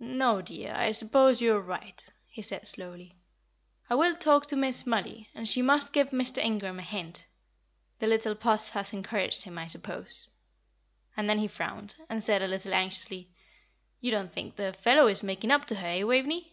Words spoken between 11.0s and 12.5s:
And then he frowned, and said, a